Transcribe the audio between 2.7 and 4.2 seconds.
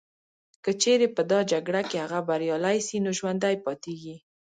سي نو ژوندي پاتیږي